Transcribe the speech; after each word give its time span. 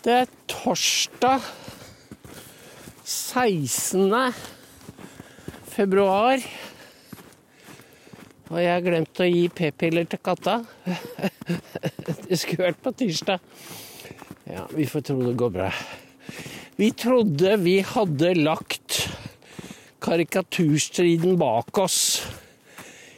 Det 0.00 0.12
er 0.16 0.30
torsdag 0.48 1.42
16. 3.04 4.32
februar. 5.68 6.40
Og 8.48 8.56
jeg 8.62 8.70
har 8.72 8.86
glemt 8.86 9.20
å 9.20 9.28
gi 9.28 9.44
p-piller 9.52 10.08
til 10.08 10.22
katta. 10.24 10.56
Det 12.24 12.40
skulle 12.40 12.70
vært 12.70 12.80
på 12.80 12.94
tirsdag. 12.96 13.44
Ja, 14.48 14.64
vi 14.72 14.88
får 14.88 15.04
tro 15.10 15.20
det 15.20 15.36
går 15.36 15.52
bra. 15.58 15.68
Vi 16.80 16.92
trodde 16.96 17.60
vi 17.60 17.76
hadde 17.84 18.34
lagt 18.40 19.02
karikaturstriden 20.00 21.36
bak 21.36 21.76
oss. 21.76 22.22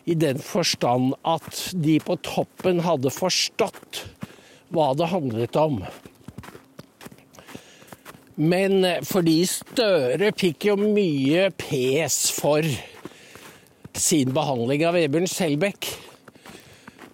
I 0.02 0.18
den 0.18 0.42
forstand 0.42 1.14
at 1.22 1.68
de 1.78 2.00
på 2.02 2.18
toppen 2.26 2.82
hadde 2.82 3.14
forstått 3.14 4.08
hva 4.74 4.96
det 4.98 5.14
handlet 5.14 5.62
om. 5.62 5.84
Men 8.36 8.86
fordi 9.04 9.42
Støre 9.48 10.30
fikk 10.38 10.70
jo 10.70 10.76
mye 10.80 11.50
pes 11.60 12.16
for 12.32 12.64
sin 13.98 14.32
behandling 14.32 14.86
av 14.88 14.96
Vebjørn 14.96 15.28
Selbekk. 15.28 15.90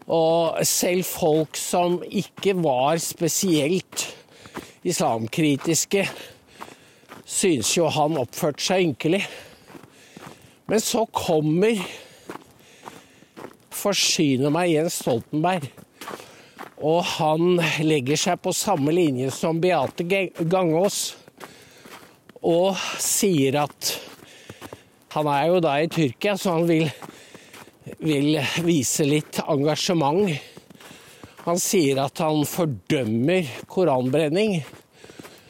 Og 0.08 0.60
selv 0.64 1.04
folk 1.04 1.58
som 1.58 1.98
ikke 2.06 2.54
var 2.62 3.00
spesielt 3.02 4.06
islamkritiske, 4.86 6.06
syns 7.28 7.74
jo 7.76 7.90
han 7.92 8.16
oppførte 8.20 8.64
seg 8.64 8.86
ynkelig. 8.86 9.24
Men 10.68 10.80
så 10.84 11.04
kommer 11.12 11.82
Forsyne 13.78 14.50
meg 14.50 14.72
Jens 14.72 14.96
Stoltenberg. 15.02 15.68
Og 16.78 17.02
han 17.18 17.58
legger 17.82 18.18
seg 18.20 18.42
på 18.42 18.52
samme 18.54 18.92
linje 18.94 19.32
som 19.34 19.58
Beate 19.60 20.04
Gangås 20.38 21.16
og 22.38 22.78
sier 23.02 23.56
at 23.64 23.94
han 25.16 25.26
er 25.32 25.48
jo 25.48 25.60
da 25.64 25.72
i 25.82 25.88
Tyrkia, 25.90 26.36
så 26.38 26.58
han 26.58 26.68
vil, 26.68 26.86
vil 27.98 28.36
vise 28.62 29.06
litt 29.08 29.40
engasjement. 29.48 30.30
Han 31.48 31.58
sier 31.58 31.98
at 32.04 32.20
han 32.22 32.44
fordømmer 32.46 33.48
koranbrenning, 33.72 34.60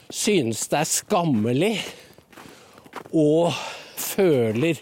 synes 0.09 0.63
det 0.71 0.79
er 0.79 0.89
skammelig 0.89 1.73
og 3.13 3.53
føler 3.99 4.79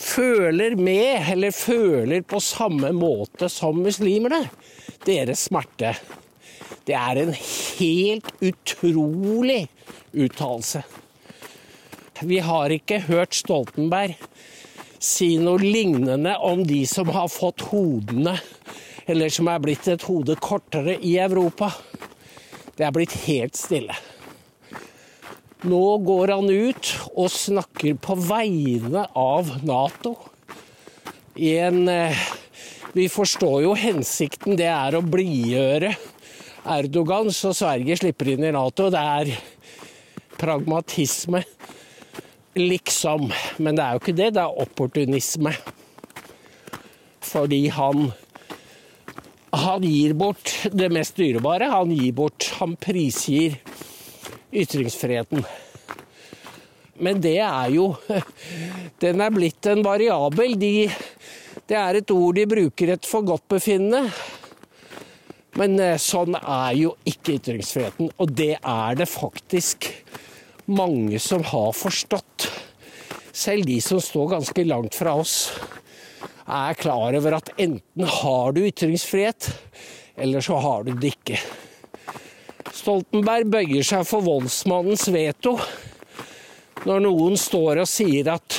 føler 0.00 0.76
med, 0.80 1.26
eller 1.32 1.54
føler 1.54 2.24
på 2.24 2.40
samme 2.42 2.92
måte 2.96 3.50
som 3.52 3.82
muslimerne, 3.84 4.46
deres 5.06 5.46
smerte. 5.50 5.94
Det 6.88 6.96
er 6.96 7.20
en 7.20 7.34
helt 7.36 8.30
utrolig 8.40 9.62
uttalelse. 10.16 10.82
Vi 12.20 12.40
har 12.44 12.72
ikke 12.74 13.00
hørt 13.06 13.36
Stoltenberg 13.36 14.16
si 15.00 15.34
noe 15.40 15.60
lignende 15.62 16.34
om 16.44 16.64
de 16.68 16.82
som 16.88 17.08
har 17.14 17.30
fått 17.32 17.64
hodene, 17.70 18.36
eller 19.08 19.32
som 19.32 19.48
er 19.48 19.62
blitt 19.64 19.88
et 19.88 20.04
hode 20.04 20.36
kortere 20.40 20.98
i 21.00 21.16
Europa. 21.20 21.70
Det 22.76 22.84
er 22.86 22.92
blitt 22.96 23.16
helt 23.24 23.56
stille. 23.56 23.96
Nå 25.60 25.84
går 26.06 26.30
han 26.32 26.48
ut 26.48 26.90
og 27.12 27.28
snakker 27.32 27.98
på 28.00 28.14
vegne 28.16 29.02
av 29.18 29.50
Nato. 29.66 30.14
I 31.36 31.56
en 31.66 31.84
Vi 32.90 33.04
forstår 33.12 33.60
jo 33.62 33.74
hensikten, 33.78 34.56
det 34.58 34.66
er 34.66 34.96
å 34.98 35.04
blidgjøre 35.04 35.92
Erdogan 36.64 37.30
så 37.32 37.52
Sverige 37.56 37.96
slipper 38.00 38.32
inn 38.32 38.44
i 38.44 38.52
Nato. 38.52 38.88
Det 38.92 39.00
er 39.00 39.30
pragmatisme, 40.40 41.44
liksom. 42.58 43.28
Men 43.60 43.76
det 43.76 43.84
er 43.84 43.94
jo 43.94 44.02
ikke 44.02 44.16
det, 44.16 44.32
det 44.36 44.42
er 44.42 44.64
opportunisme. 44.64 45.54
Fordi 47.30 47.66
han 47.76 48.10
han 49.50 49.82
gir 49.82 50.12
bort 50.14 50.52
det 50.70 50.92
mest 50.94 51.16
dyrebare. 51.18 51.66
Han 51.72 51.90
gir 51.90 52.12
bort 52.14 52.52
Han 52.60 52.76
prisgir 52.78 53.58
ytringsfriheten. 54.52 55.44
Men 57.00 57.20
det 57.24 57.38
er 57.40 57.70
jo 57.72 57.94
Den 59.04 59.22
er 59.24 59.32
blitt 59.32 59.66
en 59.70 59.82
variabel. 59.84 60.58
De, 60.60 60.74
det 61.70 61.78
er 61.78 62.00
et 62.00 62.12
ord 62.12 62.36
de 62.36 62.46
bruker 62.50 62.94
et 62.94 63.08
forgodtbefinnende. 63.08 64.10
Men 65.58 65.80
sånn 65.98 66.36
er 66.38 66.74
jo 66.78 66.94
ikke 67.08 67.38
ytringsfriheten. 67.40 68.12
Og 68.20 68.34
det 68.36 68.54
er 68.60 68.98
det 69.00 69.08
faktisk 69.10 69.88
mange 70.70 71.18
som 71.18 71.42
har 71.48 71.72
forstått. 71.74 72.46
Selv 73.32 73.66
de 73.66 73.80
som 73.82 74.00
står 74.02 74.34
ganske 74.36 74.64
langt 74.66 74.94
fra 74.98 75.16
oss, 75.18 75.48
er 76.50 76.78
klar 76.78 77.14
over 77.16 77.38
at 77.38 77.52
enten 77.56 78.06
har 78.20 78.54
du 78.54 78.62
ytringsfrihet, 78.66 79.50
eller 80.18 80.44
så 80.44 80.58
har 80.60 80.86
du 80.86 80.94
det 80.98 81.14
ikke. 81.14 81.38
Stoltenberg 82.70 83.50
bøyer 83.50 83.86
seg 83.86 84.04
for 84.06 84.24
voldsmannens 84.24 85.08
veto 85.12 85.56
når 86.86 87.02
noen 87.04 87.36
står 87.36 87.82
og 87.82 87.88
sier 87.90 88.30
at 88.32 88.56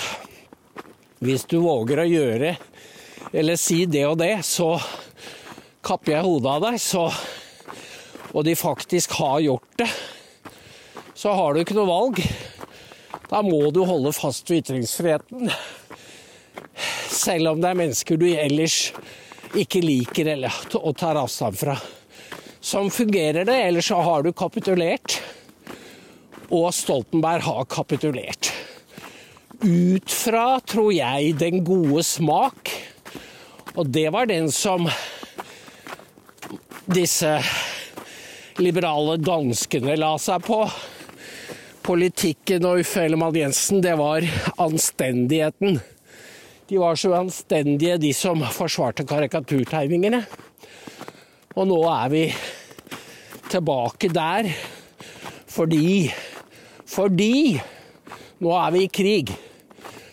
hvis 1.22 1.46
du 1.50 1.60
våger 1.64 2.04
å 2.04 2.10
gjøre 2.10 2.56
eller 3.32 3.60
si 3.60 3.86
det 3.90 4.04
og 4.10 4.18
det, 4.20 4.42
så 4.44 4.76
kapper 5.86 6.18
jeg 6.18 6.26
hodet 6.26 6.52
av 6.52 6.66
deg, 6.68 6.82
så 6.82 7.06
Og 8.32 8.46
de 8.48 8.54
faktisk 8.56 9.12
har 9.20 9.42
gjort 9.44 9.74
det, 9.82 9.90
så 11.14 11.34
har 11.36 11.54
du 11.54 11.60
ikke 11.60 11.76
noe 11.76 11.90
valg. 11.90 12.22
Da 13.28 13.42
må 13.44 13.60
du 13.76 13.82
holde 13.84 14.14
fast 14.16 14.48
ved 14.48 14.62
ytringsfriheten. 14.64 15.52
Selv 17.12 17.52
om 17.52 17.60
det 17.60 17.74
er 17.74 17.80
mennesker 17.82 18.16
du 18.16 18.30
ellers 18.32 18.94
ikke 19.52 19.84
liker 19.84 20.32
eller 20.32 20.64
og 20.80 20.96
tar 20.96 21.20
avstand 21.20 21.60
fra. 21.60 21.76
Sånn 22.62 22.92
fungerer 22.94 23.48
det, 23.50 23.58
ellers 23.68 23.88
så 23.90 23.98
har 24.06 24.22
du 24.22 24.30
kapitulert. 24.38 25.18
Og 26.54 26.70
Stoltenberg 26.76 27.42
har 27.48 27.66
kapitulert. 27.72 28.52
Ut 29.62 30.14
fra, 30.14 30.60
tror 30.62 30.92
jeg, 30.94 31.34
den 31.42 31.64
gode 31.66 32.04
smak. 32.06 32.70
Og 33.74 33.90
det 33.90 34.08
var 34.14 34.30
den 34.30 34.52
som 34.54 34.86
disse 36.92 37.34
liberale 38.62 39.18
danskene 39.22 39.98
la 39.98 40.14
seg 40.22 40.46
på. 40.46 40.62
Politikken 41.82 42.68
og 42.70 42.84
Uffe 42.84 43.08
Ellemann 43.08 43.38
Jensen, 43.38 43.82
det 43.82 43.96
var 43.98 44.28
anstendigheten. 44.62 45.80
De 46.70 46.78
var 46.80 46.96
så 46.96 47.16
anstendige, 47.18 47.98
de 47.98 48.14
som 48.16 48.46
forsvarte 48.54 49.08
karikaturtegningene. 49.10 50.22
Og 51.52 51.68
nå 51.68 51.80
er 51.92 52.12
vi 52.12 52.24
tilbake 53.52 54.08
der 54.14 54.48
fordi 55.52 56.12
Fordi 56.88 57.60
nå 58.42 58.54
er 58.58 58.72
vi 58.74 58.84
i 58.86 58.92
krig. 58.92 59.32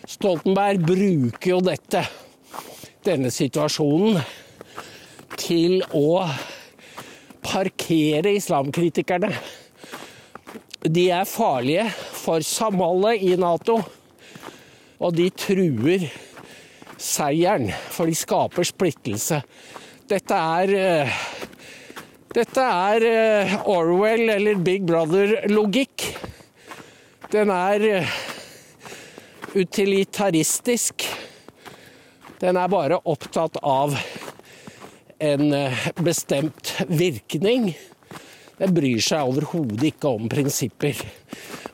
Stoltenberg 0.09 0.83
bruker 0.85 1.49
jo 1.49 1.57
dette, 1.65 2.03
denne 3.05 3.31
situasjonen, 3.33 4.19
til 5.39 5.79
å 5.95 6.21
parkere 7.43 8.35
islamkritikerne. 8.37 9.31
De 10.85 11.07
er 11.11 11.27
farlige 11.27 11.87
for 12.21 12.45
samholdet 12.45 13.25
i 13.25 13.33
Nato, 13.39 13.79
og 14.99 15.17
de 15.17 15.27
truer 15.33 16.05
seieren, 16.99 17.71
for 17.91 18.07
de 18.07 18.15
skaper 18.17 18.67
splittelse. 18.67 19.41
Dette 20.09 20.37
er 20.37 21.09
Dette 22.29 22.61
er 22.61 23.03
Orwell 23.65 24.29
eller 24.29 24.59
Big 24.61 24.83
Brother-logikk. 24.85 26.03
Den 27.33 27.49
er 27.49 28.05
utilitaristisk. 29.57 31.07
Den 32.37 32.59
er 32.61 32.69
bare 32.69 32.99
opptatt 33.09 33.57
av 33.65 33.97
en 35.17 35.55
bestemt 36.05 36.75
virkning. 36.85 37.71
Den 38.61 38.77
bryr 38.77 39.01
seg 39.01 39.33
overhodet 39.33 39.89
ikke 39.89 40.13
om 40.19 40.29
prinsipper. 40.29 41.01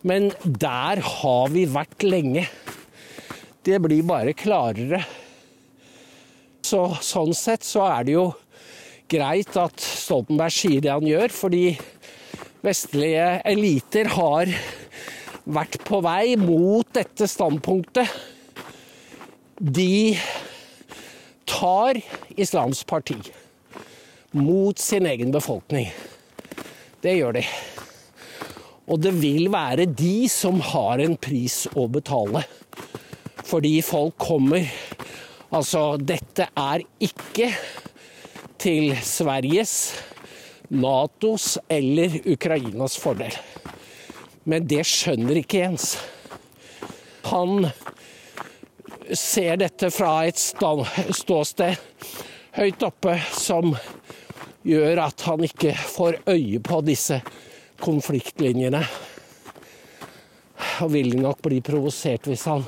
Men 0.08 0.32
der 0.46 1.04
har 1.04 1.52
vi 1.52 1.66
vært 1.68 2.08
lenge. 2.08 2.48
Det 3.60 3.84
blir 3.84 4.08
bare 4.08 4.32
klarere. 4.32 5.04
Så, 6.64 6.88
sånn 7.04 7.36
sett 7.36 7.68
så 7.68 7.84
er 7.92 8.08
det 8.08 8.16
jo 8.16 8.30
greit 9.12 9.56
at 9.60 9.82
Stoltenberg 9.82 10.54
sier 10.54 10.84
det 10.84 10.94
han 10.94 11.06
gjør, 11.06 11.34
fordi 11.34 11.66
vestlige 12.66 13.28
eliter 13.46 14.10
har 14.16 14.52
vært 15.46 15.78
på 15.86 16.02
vei 16.06 16.36
mot 16.42 16.88
dette 16.96 17.28
standpunktet. 17.30 18.10
De 19.62 20.16
tar 21.48 22.02
islams 22.36 22.82
parti 22.88 23.20
mot 24.36 24.80
sin 24.82 25.06
egen 25.08 25.32
befolkning. 25.32 25.88
Det 27.06 27.14
gjør 27.16 27.38
de. 27.38 27.46
Og 28.90 29.00
det 29.02 29.14
vil 29.18 29.48
være 29.54 29.88
de 29.90 30.28
som 30.30 30.60
har 30.74 31.02
en 31.02 31.16
pris 31.18 31.64
å 31.78 31.88
betale. 31.90 32.44
Fordi 33.46 33.78
folk 33.86 34.18
kommer 34.18 34.66
Altså, 35.56 35.96
dette 36.02 36.50
er 36.58 36.82
ikke 37.06 37.46
til 38.66 38.96
Sveriges, 39.06 39.94
Natos 40.74 41.60
eller 41.70 42.16
Ukrainas 42.26 42.96
fordel. 42.98 43.36
Men 44.50 44.66
det 44.66 44.82
skjønner 44.90 45.38
ikke 45.38 45.60
Jens. 45.62 45.92
Han 47.30 47.68
ser 49.14 49.60
dette 49.62 49.92
fra 49.94 50.16
et 50.26 50.42
ståsted 50.42 51.78
høyt 52.58 52.88
oppe 52.88 53.20
som 53.38 53.76
gjør 54.66 55.04
at 55.04 55.28
han 55.28 55.46
ikke 55.46 55.76
får 55.78 56.24
øye 56.26 56.64
på 56.66 56.82
disse 56.90 57.22
konfliktlinjene. 57.86 58.82
Og 60.82 60.90
ville 60.96 61.22
nok 61.22 61.46
bli 61.46 61.62
provosert 61.62 62.26
hvis 62.26 62.50
han 62.50 62.66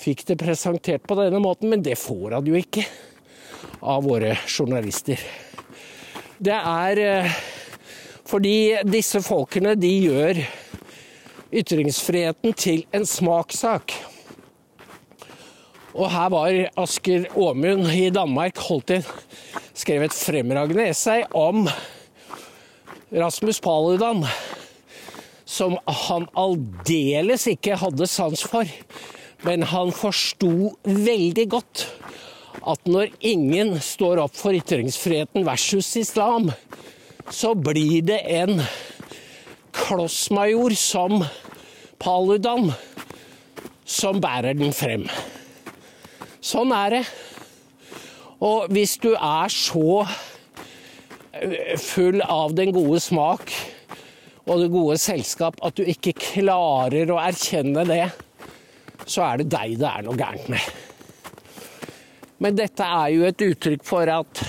fikk 0.00 0.24
det 0.32 0.40
presentert 0.40 1.04
på 1.04 1.20
denne 1.20 1.44
måten, 1.44 1.68
men 1.68 1.84
det 1.84 2.00
får 2.00 2.38
han 2.38 2.48
jo 2.48 2.56
ikke 2.56 2.88
av 3.80 4.04
våre 4.04 4.36
journalister. 4.46 5.20
Det 6.40 6.56
er 6.56 7.00
eh, 7.04 7.38
fordi 8.28 8.80
disse 8.86 9.20
folkene, 9.24 9.74
de 9.74 9.90
gjør 10.06 10.40
ytringsfriheten 11.50 12.54
til 12.54 12.84
en 12.94 13.06
smakssak. 13.08 13.96
Og 15.90 16.06
her 16.12 16.28
var 16.30 16.58
Asker 16.78 17.26
Aamund 17.34 17.90
i 17.90 18.06
Danmark 18.14 18.60
holdt 18.68 18.94
en, 18.94 19.06
skrev 19.74 20.04
et 20.06 20.14
fremragende 20.14 20.86
essay 20.92 21.24
om 21.34 21.64
Rasmus 23.10 23.58
Paludan, 23.60 24.22
som 25.42 25.74
han 26.06 26.28
aldeles 26.38 27.48
ikke 27.50 27.80
hadde 27.80 28.06
sans 28.06 28.44
for. 28.46 28.70
Men 29.42 29.64
han 29.66 29.90
forsto 29.96 30.76
veldig 30.84 31.48
godt 31.50 31.88
at 32.60 32.88
når 32.90 33.12
ingen 33.20 33.76
står 33.82 34.20
opp 34.24 34.36
for 34.36 34.56
ytringsfriheten 34.56 35.46
versus 35.46 35.88
islam, 36.00 36.50
så 37.30 37.54
blir 37.54 38.02
det 38.06 38.20
en 38.40 38.60
klossmajor 39.76 40.74
som 40.78 41.24
Paludan 42.00 42.72
som 43.84 44.20
bærer 44.22 44.56
den 44.56 44.72
frem. 44.72 45.04
Sånn 46.40 46.72
er 46.72 46.94
det. 46.94 47.02
Og 48.40 48.70
hvis 48.72 48.96
du 49.02 49.10
er 49.12 49.52
så 49.52 50.06
eh, 51.36 51.76
full 51.76 52.22
av 52.24 52.54
den 52.56 52.72
gode 52.72 53.02
smak 53.04 53.52
og 54.46 54.62
det 54.62 54.70
gode 54.72 54.96
selskap 55.02 55.60
at 55.66 55.76
du 55.76 55.84
ikke 55.84 56.16
klarer 56.16 57.12
å 57.12 57.20
erkjenne 57.20 57.84
det, 57.88 58.06
så 59.04 59.26
er 59.26 59.42
det 59.42 59.50
deg 59.52 59.76
det 59.82 59.90
er 59.90 60.06
noe 60.06 60.16
gærent 60.16 60.48
med. 60.52 60.79
Men 62.40 62.56
dette 62.56 62.84
er 62.84 63.10
jo 63.12 63.26
et 63.28 63.42
uttrykk 63.44 63.84
for 63.84 64.08
at 64.08 64.40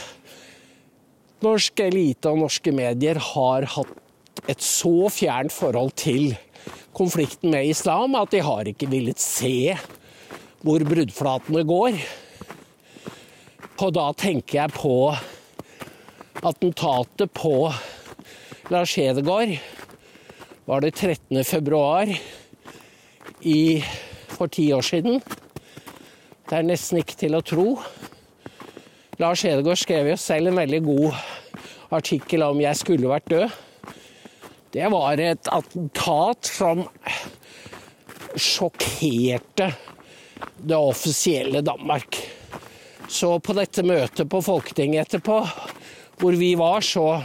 norsk 1.44 1.82
elite 1.84 2.32
og 2.32 2.40
norske 2.44 2.72
medier 2.76 3.20
har 3.32 3.68
hatt 3.76 4.46
et 4.50 4.64
så 4.64 5.10
fjernt 5.12 5.54
forhold 5.54 5.92
til 6.00 6.32
konflikten 6.96 7.52
med 7.54 7.68
islam 7.72 8.16
at 8.20 8.32
de 8.34 8.42
har 8.46 8.70
ikke 8.70 8.90
villet 8.92 9.20
se 9.22 9.76
hvor 10.62 10.84
bruddflatene 10.86 11.66
går. 11.68 12.00
Og 13.82 13.94
da 13.98 14.08
tenker 14.14 14.62
jeg 14.62 14.76
på 14.78 14.96
attentatet 16.42 17.34
på 17.34 17.56
Lars 18.72 18.94
Hedegaard 18.96 19.58
var 20.70 20.84
det 20.86 20.94
13. 20.96 21.44
februar 21.44 22.12
for 24.32 24.48
ti 24.54 24.70
år 24.72 24.86
siden. 24.86 25.20
Det 26.52 26.58
er 26.60 26.66
nesten 26.68 26.98
ikke 27.00 27.16
til 27.16 27.36
å 27.38 27.40
tro. 27.48 27.66
Lars 29.24 29.46
Hedegaard 29.48 29.80
skrev 29.80 30.10
jo 30.10 30.18
selv 30.20 30.50
en 30.50 30.58
veldig 30.60 30.82
god 30.84 31.22
artikkel 31.96 32.44
om 32.44 32.60
'Jeg 32.60 32.76
skulle 32.76 33.08
vært 33.08 33.30
død'. 33.32 33.54
Det 34.74 34.92
var 34.92 35.14
et 35.14 35.48
attentat 35.48 36.44
som 36.44 36.84
sjokkerte 38.36 39.72
det 40.60 40.76
offisielle 40.76 41.64
Danmark. 41.64 42.20
Så 43.08 43.40
på 43.40 43.56
dette 43.56 43.88
møtet 43.88 44.28
på 44.28 44.44
Folketinget 44.44 45.08
etterpå, 45.08 45.48
hvor 46.20 46.36
vi 46.36 46.56
var, 46.56 46.82
så 46.82 47.24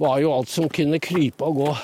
var 0.00 0.20
jo 0.20 0.32
alt 0.32 0.48
som 0.48 0.70
kunne 0.72 0.98
krype 0.98 1.44
og 1.44 1.56
gå. 1.56 1.76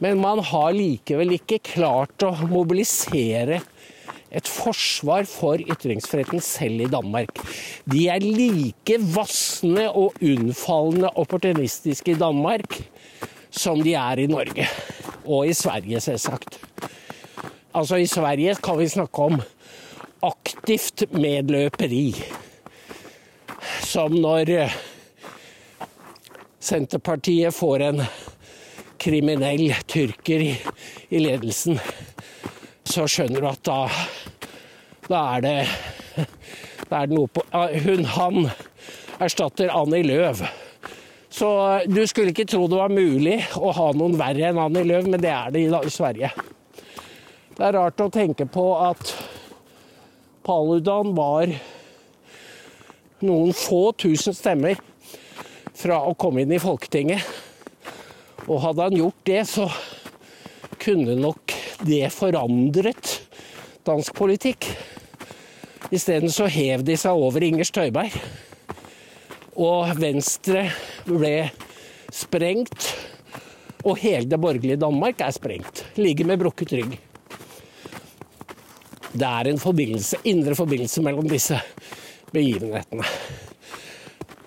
Men 0.00 0.18
man 0.18 0.42
har 0.42 0.72
likevel 0.72 1.38
ikke 1.38 1.62
klart 1.62 2.26
å 2.26 2.34
mobilisere 2.42 3.62
et 4.30 4.46
forsvar 4.48 5.26
for 5.26 5.58
ytringsfriheten 5.58 6.42
selv 6.44 6.84
i 6.84 6.90
Danmark. 6.90 7.40
De 7.90 8.06
er 8.08 8.22
like 8.22 8.98
vassende 9.14 9.88
og 9.90 10.14
unnfallende 10.22 11.10
opportunistiske 11.18 12.14
i 12.14 12.20
Danmark 12.20 12.78
som 13.50 13.82
de 13.82 13.94
er 13.98 14.22
i 14.22 14.28
Norge. 14.30 14.66
Og 15.26 15.48
i 15.48 15.54
Sverige, 15.54 16.00
selvsagt. 16.00 16.60
Altså, 17.74 17.96
i 17.96 18.06
Sverige 18.06 18.54
kan 18.62 18.78
vi 18.78 18.88
snakke 18.88 19.26
om 19.26 19.40
aktivt 20.22 21.04
medløperi. 21.12 22.14
Som 23.84 24.14
når 24.22 24.70
Senterpartiet 26.60 27.54
får 27.54 27.86
en 27.88 28.02
kriminell 29.00 29.74
tyrker 29.88 30.44
i, 30.44 30.54
i 31.10 31.18
ledelsen, 31.18 31.80
så 32.84 33.06
skjønner 33.08 33.40
du 33.40 33.48
at 33.48 33.62
da, 33.66 33.78
da 35.10 35.20
er 35.36 35.44
det 35.44 35.56
da 36.90 37.02
er 37.02 37.10
det 37.10 37.16
noe 37.16 37.30
på 37.30 37.42
Hun, 37.84 38.04
han 38.16 38.50
erstatter 39.22 39.70
Annie 39.74 40.06
Løv. 40.06 40.42
Så 41.30 41.48
du 41.86 42.00
skulle 42.10 42.32
ikke 42.34 42.48
tro 42.50 42.64
det 42.70 42.78
var 42.80 42.90
mulig 42.90 43.36
å 43.58 43.70
ha 43.76 43.90
noen 43.94 44.16
verre 44.18 44.48
enn 44.50 44.58
Annie 44.58 44.86
Løv, 44.86 45.06
men 45.06 45.22
det 45.22 45.30
er 45.30 45.52
det 45.54 45.62
i, 45.68 45.92
Sverige. 45.92 46.32
Det 47.54 47.62
er 47.66 47.76
rart 47.76 48.02
å 48.02 48.10
tenke 48.10 48.46
på 48.50 48.64
at 48.82 49.14
Paludan 50.46 51.12
var 51.14 51.52
noen 53.22 53.52
få 53.54 53.92
tusen 54.00 54.34
stemmer 54.34 54.80
fra 55.76 56.00
å 56.08 56.16
komme 56.18 56.42
inn 56.42 56.56
i 56.56 56.62
Folketinget 56.62 57.22
og 58.48 58.62
hadde 58.64 58.86
han 58.88 58.96
gjort 58.96 59.26
det, 59.28 59.42
så 59.46 59.68
kunne 60.80 61.14
nok 61.20 61.54
det 61.86 62.08
forandret 62.10 63.20
dansk 63.86 64.16
politikk. 64.16 64.66
Isteden 65.90 66.30
så 66.30 66.46
hev 66.50 66.84
de 66.86 66.96
seg 66.98 67.18
over 67.18 67.42
Inger 67.42 67.66
Støyberg. 67.66 68.14
Og 69.58 69.90
Venstre 69.98 70.68
ble 71.06 71.50
sprengt. 72.14 72.90
Og 73.84 73.98
hele 74.02 74.28
det 74.28 74.40
borgerlige 74.40 74.80
Danmark 74.80 75.22
er 75.24 75.34
sprengt. 75.34 75.84
Ligger 75.98 76.28
med 76.28 76.40
brukket 76.42 76.74
rygg. 76.76 76.98
Det 79.10 79.26
er 79.26 79.50
en 79.50 79.58
forbindelse, 79.58 80.20
indre 80.24 80.54
forbindelse 80.54 81.02
mellom 81.02 81.26
disse 81.28 81.58
begivenhetene. 82.30 83.06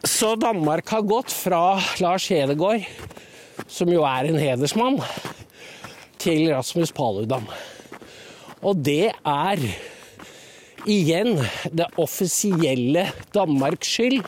Så 0.07 0.35
Danmark 0.39 0.87
har 0.93 1.03
gått 1.03 1.33
fra 1.35 1.81
Lars 1.99 2.29
Hedegaard 2.31 2.87
som 3.73 3.89
jo 3.91 4.03
er 4.07 4.29
en 4.29 4.39
hedersmann, 4.39 4.99
til 6.21 6.47
Rasmus 6.53 6.93
Paludan. 6.95 7.45
Og 8.63 8.79
det 8.79 9.11
er 9.11 9.63
igjen 10.89 11.37
det 11.71 11.87
offisielle 12.01 13.07
Danmarks 13.35 13.87
skyld, 13.87 14.23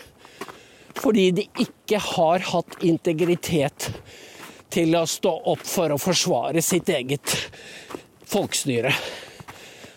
fordi 0.95 1.29
de 1.35 1.45
ikke 1.59 1.99
har 1.99 2.45
hatt 2.51 2.77
integritet 2.85 3.89
til 4.71 4.95
å 4.95 5.05
stå 5.07 5.33
opp 5.51 5.63
for 5.67 5.91
å 5.91 5.99
forsvare 6.01 6.63
sitt 6.63 6.89
eget 6.91 7.35
folkestyre. 8.25 8.93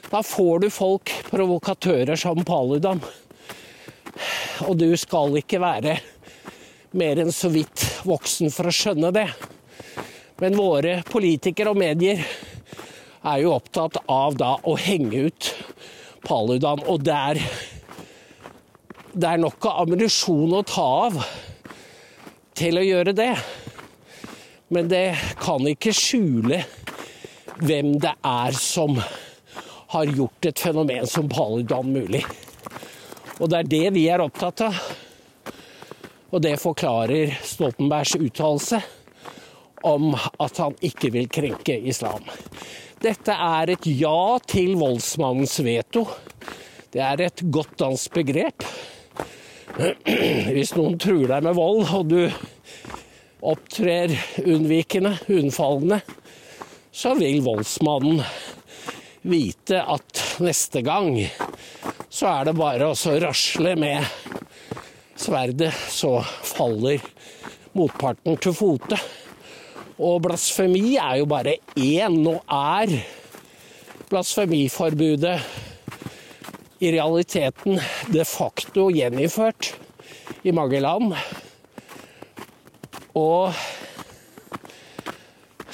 Da 0.08 0.22
får 0.24 0.64
du 0.64 0.70
folk, 0.72 1.12
provokatører 1.30 2.16
som 2.16 2.40
Paludan. 2.46 3.00
Og 4.66 4.78
du 4.80 4.90
skal 4.98 5.36
ikke 5.38 5.60
være 5.62 5.98
mer 6.98 7.20
enn 7.22 7.32
så 7.34 7.50
vidt 7.52 7.84
voksen 8.08 8.50
for 8.54 8.70
å 8.70 8.74
skjønne 8.74 9.12
det. 9.14 9.28
Men 10.40 10.56
våre 10.56 11.00
politikere 11.06 11.74
og 11.74 11.80
medier 11.80 12.22
er 13.28 13.42
jo 13.42 13.52
opptatt 13.56 13.98
av 14.06 14.38
da 14.38 14.54
å 14.62 14.76
henge 14.80 15.28
ut 15.28 15.50
Paludan. 16.28 16.82
Og 16.86 17.02
det 17.04 17.14
er, 17.16 17.40
det 19.12 19.30
er 19.30 19.40
nok 19.40 19.70
av 19.70 19.84
ammunisjon 19.84 20.52
å 20.58 20.64
ta 20.68 20.88
av 21.08 21.22
til 22.58 22.80
å 22.80 22.84
gjøre 22.84 23.14
det. 23.16 23.32
Men 24.68 24.90
det 24.90 25.06
kan 25.40 25.64
ikke 25.66 25.94
skjule 25.96 26.60
hvem 27.58 27.96
det 28.02 28.12
er 28.28 28.58
som 28.60 28.98
har 29.88 30.12
gjort 30.12 30.50
et 30.50 30.60
fenomen 30.60 31.06
som 31.08 31.28
Paludan 31.32 31.88
mulig. 31.94 32.22
Og 33.38 33.48
det 33.48 33.62
er 33.62 33.70
det 33.72 33.84
vi 33.96 34.04
er 34.12 34.22
opptatt 34.22 34.66
av. 34.66 34.78
Og 36.28 36.42
det 36.44 36.58
forklarer 36.60 37.38
Stoltenbergs 37.40 38.18
uttalelse 38.18 38.82
om 39.86 40.10
at 40.12 40.58
han 40.60 40.76
ikke 40.84 41.12
vil 41.14 41.28
krenke 41.32 41.78
islam. 41.88 42.26
Dette 42.98 43.30
er 43.30 43.70
et 43.70 43.84
ja 43.94 44.38
til 44.42 44.72
voldsmannens 44.78 45.52
veto. 45.62 46.02
Det 46.90 46.98
er 47.04 47.20
et 47.28 47.42
godt 47.46 47.76
dansk 47.78 48.16
begrep. 48.16 48.64
Hvis 50.54 50.72
noen 50.74 50.96
truer 50.98 51.28
deg 51.30 51.44
med 51.46 51.54
vold, 51.54 51.84
og 51.94 52.10
du 52.10 52.24
opptrer 53.46 54.16
unnvikende, 54.42 55.14
unnfallende, 55.30 56.00
så 56.90 57.14
vil 57.20 57.38
voldsmannen 57.46 58.18
vite 59.28 59.78
at 59.78 60.24
neste 60.42 60.82
gang 60.82 61.20
så 62.10 62.32
er 62.32 62.48
det 62.48 62.56
bare 62.58 62.90
å 62.90 63.14
rasle 63.22 63.76
med 63.78 64.02
sverdet, 65.18 65.70
så 65.70 66.16
faller 66.24 67.04
motparten 67.78 68.42
til 68.42 68.58
fote. 68.58 68.98
Og 69.98 70.22
blasfemi 70.22 70.94
er 70.96 71.16
jo 71.18 71.26
bare 71.26 71.56
én. 71.74 72.20
Nå 72.22 72.36
er 72.46 72.92
blasfemiforbudet 74.08 75.38
i 76.78 76.92
realiteten 76.94 77.80
de 78.12 78.24
facto 78.24 78.86
gjeninnført 78.94 79.72
i 80.46 80.54
mange 80.54 80.78
land. 80.80 81.16
Og 83.18 83.50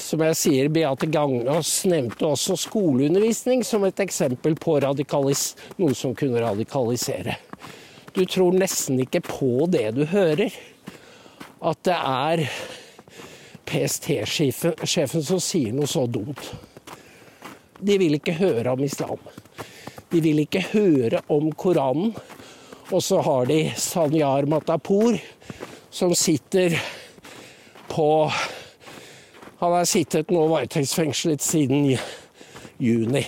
som 0.00 0.23
jeg 0.25 0.38
sier, 0.38 0.71
Beate 0.73 1.09
Gangås 1.12 1.83
nevnte 1.90 2.28
også 2.28 2.57
skoleundervisning 2.64 3.64
som 3.66 3.85
et 3.85 4.00
eksempel 4.00 4.57
på 4.57 4.78
noe 4.81 5.95
som 5.97 6.14
kunne 6.16 6.40
radikalisere. 6.40 7.37
Du 8.14 8.25
tror 8.25 8.57
nesten 8.57 9.00
ikke 9.02 9.21
på 9.26 9.66
det 9.69 9.90
du 9.97 10.04
hører. 10.07 10.54
At 11.64 11.81
det 11.85 11.97
er 11.97 12.45
PST-sjefen 13.66 15.25
som 15.25 15.40
sier 15.42 15.75
noe 15.75 15.88
så 15.90 16.06
dumt. 16.06 16.40
De 17.85 17.99
vil 18.00 18.16
ikke 18.16 18.37
høre 18.38 18.73
om 18.73 18.85
islam. 18.85 19.21
De 20.12 20.21
vil 20.23 20.44
ikke 20.44 20.62
høre 20.73 21.25
om 21.33 21.50
Koranen. 21.59 22.14
Og 22.92 23.00
så 23.02 23.21
har 23.25 23.49
de 23.49 23.73
Sanyar 23.80 24.47
Matapour, 24.47 25.16
som 25.90 26.12
sitter 26.14 26.76
på 27.88 28.30
Han 29.59 29.73
har 29.73 29.87
sittet 29.88 30.33
nå 30.35 30.42
varetektsfengslet 30.50 31.40
siden 31.40 31.87
juni. 32.76 33.23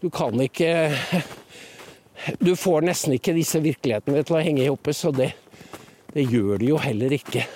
Du 0.00 0.10
kan 0.10 0.40
ikke 0.40 0.90
Du 2.44 2.54
får 2.56 2.86
nesten 2.86 3.16
ikke 3.16 3.34
disse 3.34 3.58
virkelighetene 3.64 4.22
til 4.22 4.36
å 4.36 4.42
henge 4.44 4.68
oppe, 4.70 4.94
så 4.94 5.10
det, 5.14 5.32
det 6.14 6.28
gjør 6.28 6.60
de 6.60 6.70
jo 6.72 6.78
heller 6.82 7.14
ikke. 7.16 7.46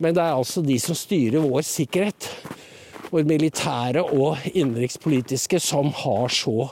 Men 0.00 0.16
det 0.16 0.24
er 0.24 0.34
altså 0.34 0.64
de 0.64 0.78
som 0.80 0.96
styrer 0.96 1.44
vår 1.44 1.64
sikkerhet 1.66 2.28
vår 3.10 3.26
militære 3.26 4.02
og 4.14 4.38
innenrikspolitiske, 4.52 5.58
som 5.62 5.90
har 6.02 6.30
så 6.32 6.70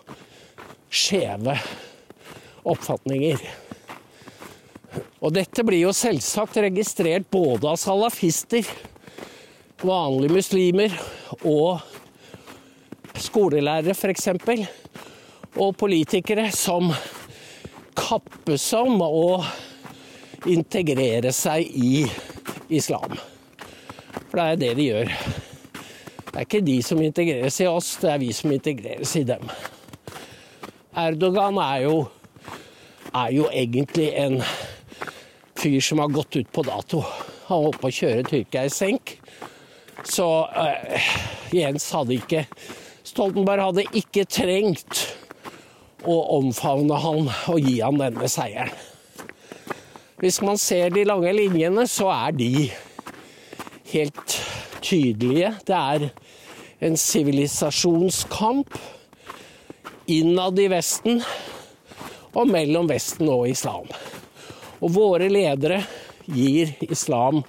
skjeve 0.88 1.56
oppfatninger. 2.68 3.42
Og 5.18 5.34
dette 5.34 5.64
blir 5.66 5.82
jo 5.82 5.94
selvsagt 5.94 6.60
registrert 6.62 7.26
både 7.30 7.72
av 7.72 7.78
salafister, 7.80 8.66
vanlige 9.82 10.38
muslimer 10.38 10.94
og 11.42 11.82
skolelærere 13.18 13.94
f.eks. 13.94 14.30
Og 15.58 15.74
politikere 15.78 16.48
som 16.54 16.92
kappes 17.98 18.70
om 18.78 19.02
å 19.02 19.42
integrere 20.46 21.32
seg 21.34 21.66
i 21.74 22.06
islam. 22.68 23.16
For 24.28 24.38
det 24.38 24.46
er 24.46 24.60
det 24.62 24.72
de 24.78 24.86
gjør. 24.88 25.12
Det 26.28 26.34
er 26.36 26.46
ikke 26.46 26.64
de 26.66 26.76
som 26.84 27.00
integreres 27.02 27.60
i 27.64 27.68
oss, 27.70 27.94
det 28.02 28.10
er 28.12 28.22
vi 28.22 28.32
som 28.36 28.52
integreres 28.52 29.14
i 29.18 29.24
dem. 29.26 29.48
Erdogan 30.98 31.58
er 31.62 31.84
jo, 31.86 31.94
er 33.14 33.32
jo 33.34 33.48
egentlig 33.52 34.10
en 34.20 34.40
fyr 35.58 35.80
som 35.82 36.02
har 36.02 36.12
gått 36.14 36.36
ut 36.36 36.52
på 36.52 36.64
dato. 36.66 37.02
Han 37.48 37.64
holdt 37.64 37.80
på 37.80 37.90
å 37.90 37.96
kjøre 38.00 38.26
Tyrkia 38.28 38.66
i 38.68 38.72
senk. 38.72 39.16
Så 40.06 40.26
uh, 40.46 41.08
Jens 41.54 41.88
hadde 41.90 42.14
ikke 42.20 42.44
Stoltenberg 43.08 43.64
hadde 43.70 43.86
ikke 43.96 44.26
trengt 44.28 45.00
å 46.06 46.18
omfavne 46.36 46.98
han 47.02 47.30
og 47.50 47.64
gi 47.64 47.78
han 47.80 47.98
denne 47.98 48.28
seieren. 48.30 48.74
Hvis 50.18 50.40
man 50.42 50.58
ser 50.58 50.90
de 50.90 51.04
lange 51.06 51.30
linjene, 51.30 51.84
så 51.86 52.08
er 52.10 52.32
de 52.34 52.52
helt 53.92 54.32
tydelige. 54.82 55.52
Det 55.62 55.76
er 55.76 56.08
en 56.82 56.96
sivilisasjonskamp 56.98 58.74
innad 60.10 60.58
i 60.58 60.66
Vesten 60.72 61.22
og 62.34 62.50
mellom 62.50 62.90
Vesten 62.90 63.30
og 63.30 63.46
islam. 63.50 63.86
Og 64.82 64.90
våre 64.96 65.28
ledere 65.30 65.84
gir 66.26 66.74
islam 66.88 67.44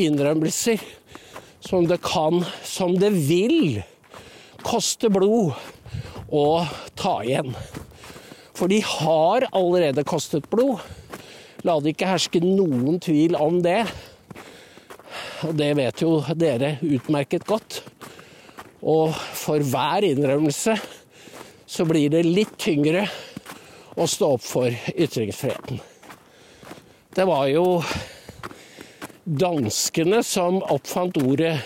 innrømmelser 0.00 0.80
som 1.60 1.84
det 1.90 2.00
kan, 2.04 2.40
som 2.64 2.94
det 2.96 3.10
vil 3.12 3.82
koste 4.64 5.10
blod 5.12 5.52
å 6.32 6.46
ta 6.96 7.18
igjen. 7.20 7.52
For 8.56 8.70
de 8.72 8.80
har 8.80 9.44
allerede 9.52 10.08
kostet 10.08 10.48
blod. 10.50 10.80
La 11.66 11.74
det 11.82 11.96
ikke 11.96 12.10
herske 12.12 12.42
noen 12.44 13.00
tvil 13.02 13.34
om 13.38 13.58
det. 13.64 13.80
Og 15.48 15.54
det 15.58 15.72
vet 15.78 16.02
jo 16.04 16.18
dere 16.38 16.76
utmerket 16.86 17.46
godt. 17.48 17.80
Og 18.86 19.10
for 19.14 19.62
hver 19.66 20.06
innrømmelse 20.06 20.76
så 21.68 21.86
blir 21.88 22.12
det 22.14 22.22
litt 22.26 22.54
tyngre 22.62 23.08
å 23.98 24.06
stå 24.06 24.34
opp 24.36 24.44
for 24.46 24.70
ytringsfriheten. 24.94 25.80
Det 27.14 27.26
var 27.26 27.48
jo 27.50 27.80
danskene 29.26 30.22
som 30.22 30.60
oppfant 30.62 31.18
ordet 31.18 31.56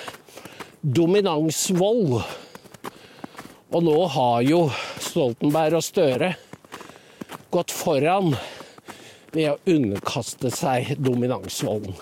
dominansvold. 0.81 2.17
Og 3.73 3.85
nå 3.85 3.99
har 4.17 4.41
jo 4.49 4.65
Stoltenberg 5.01 5.79
og 5.79 5.85
Støre 5.85 6.33
gått 7.53 7.73
foran 7.77 8.33
ved 9.33 9.49
å 9.53 9.59
underkaste 9.73 10.51
seg 10.53 10.95
dominansvolden. 11.01 11.97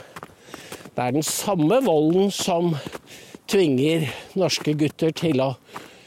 Det 0.95 1.05
er 1.05 1.15
den 1.15 1.27
samme 1.27 1.81
volden 1.85 2.31
som 2.35 2.75
tvinger 3.51 4.09
norske 4.39 4.75
gutter 4.79 5.15
til 5.17 5.43
å 5.43 5.53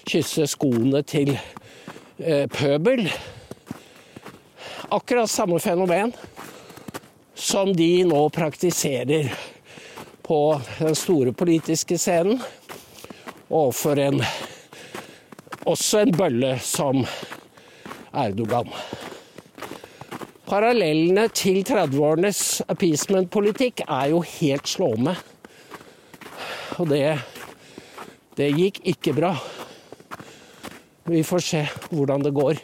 kysse 0.07 0.47
skoene 0.51 1.01
til 1.07 1.33
eh, 1.33 2.45
pøbel. 2.51 3.07
Akkurat 4.93 5.31
samme 5.31 5.59
fenomen 5.63 6.13
som 7.33 7.71
de 7.75 8.03
nå 8.07 8.21
praktiserer 8.35 9.31
på 10.23 10.39
den 10.79 10.95
store 10.95 11.33
politiske 11.35 11.97
scenen 11.99 12.39
overfor 13.49 13.99
en 13.99 14.21
også 15.65 16.03
en 16.03 16.11
bølle 16.15 16.57
som 16.63 17.03
Erdogan. 18.13 18.69
Parallellene 20.53 21.31
til 21.33 21.63
30-årenes 21.65 22.61
appeasement-politikk 22.69 23.79
er 23.87 24.11
jo 24.11 24.19
helt 24.35 24.67
slående. 24.69 25.15
Og 26.77 26.91
det, 26.91 27.07
det 28.37 28.51
gikk 28.53 28.75
ikke 28.91 29.15
bra. 29.17 29.31
Vi 31.09 31.23
får 31.25 31.41
se 31.41 31.61
hvordan 31.89 32.21
det 32.27 32.35
går. 32.37 32.59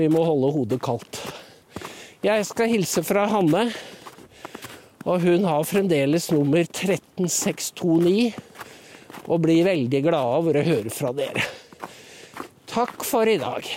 Vi 0.00 0.08
må 0.10 0.24
holde 0.26 0.50
hodet 0.56 0.80
kaldt. 0.82 1.20
Jeg 2.26 2.48
skal 2.48 2.72
hilse 2.72 3.04
fra 3.06 3.28
Hanne, 3.30 3.68
og 5.06 5.22
hun 5.22 5.46
har 5.46 5.62
fremdeles 5.62 6.26
nummer 6.34 6.66
13629 6.66 8.32
og 9.28 9.44
blir 9.46 9.62
veldig 9.68 10.02
glad 10.08 10.34
over 10.40 10.58
å 10.58 10.66
høre 10.72 10.90
fra 10.90 11.14
dere. 11.14 11.46
Takk 12.66 13.06
for 13.06 13.30
i 13.30 13.38
dag. 13.38 13.70